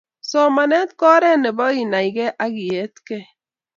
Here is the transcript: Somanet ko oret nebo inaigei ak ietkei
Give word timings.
Somanet 0.29 0.89
ko 0.99 1.05
oret 1.15 1.37
nebo 1.43 1.65
inaigei 1.83 2.35
ak 2.43 2.53
ietkei 2.69 3.25